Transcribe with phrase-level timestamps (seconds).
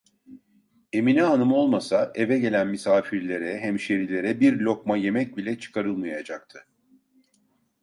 [0.93, 6.67] Emine hanım olmasa eve gelen misafirlere, hemşerilere bir lokma yemek bile çıkarılmayacaktı.